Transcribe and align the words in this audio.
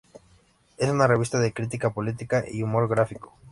Es 0.79 0.89
una 0.89 1.05
revista 1.05 1.37
de 1.37 1.53
crítica 1.53 1.91
política 1.91 2.43
y 2.51 2.63
humor 2.63 2.87
gráfico. 2.89 3.33